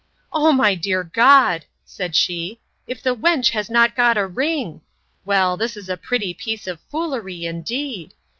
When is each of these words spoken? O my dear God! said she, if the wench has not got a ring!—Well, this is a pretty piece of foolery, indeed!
O 0.33 0.51
my 0.51 0.73
dear 0.73 1.03
God! 1.03 1.65
said 1.85 2.15
she, 2.15 2.59
if 2.87 3.03
the 3.03 3.15
wench 3.15 3.51
has 3.51 3.69
not 3.69 3.95
got 3.95 4.17
a 4.17 4.25
ring!—Well, 4.25 5.57
this 5.57 5.77
is 5.77 5.89
a 5.89 5.95
pretty 5.95 6.33
piece 6.33 6.65
of 6.65 6.79
foolery, 6.89 7.45
indeed! 7.45 8.15